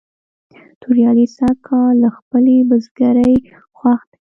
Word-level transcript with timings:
توریالی 0.81 1.25
سږ 1.35 1.55
کال 1.67 1.93
له 2.03 2.09
خپلې 2.17 2.55
بزگرۍ 2.69 3.35
خوښ 3.77 3.99
دی. 4.11 4.17